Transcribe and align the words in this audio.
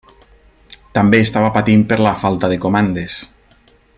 També 0.97 1.19
estava 1.25 1.51
patint 1.59 1.85
per 1.93 2.01
la 2.07 2.15
falta 2.25 2.51
de 2.55 2.61
comandes. 2.65 3.23